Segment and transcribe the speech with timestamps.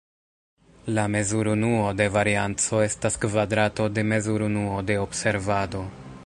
[0.97, 5.89] La mezurunuo de varianco estas kvadrato de mezurunuo de observado.